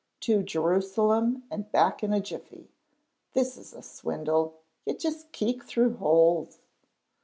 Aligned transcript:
To 0.21 0.41
Jerusalem 0.41 1.43
and 1.51 1.71
Back 1.71 2.01
in 2.03 2.11
a 2.11 2.19
Jiffy. 2.19 2.71
This 3.33 3.55
is 3.55 3.71
a 3.71 3.83
swindle. 3.83 4.55
You 4.83 4.95
just 4.97 5.31
keek 5.31 5.63
through 5.63 5.97
holes." 5.97 6.57